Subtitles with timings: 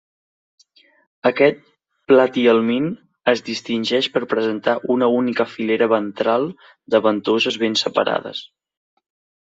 [1.29, 1.59] Aquest
[2.11, 2.89] platihelmint
[3.35, 6.51] es distingeix per presentar una única filera ventral
[6.97, 8.47] de ventoses ben separades.